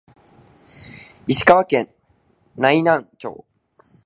[1.27, 1.93] 石川県
[2.55, 3.45] 内灘町